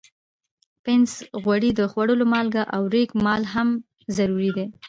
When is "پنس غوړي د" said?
0.83-1.81